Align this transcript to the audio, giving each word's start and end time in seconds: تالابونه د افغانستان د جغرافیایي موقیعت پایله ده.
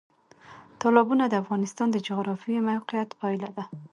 تالابونه 0.81 1.23
د 1.27 1.33
افغانستان 1.43 1.87
د 1.91 1.97
جغرافیایي 2.07 2.65
موقیعت 2.69 3.09
پایله 3.19 3.49
ده. 3.55 3.63